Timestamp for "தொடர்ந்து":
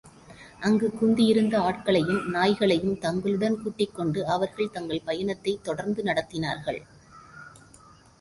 5.63-6.03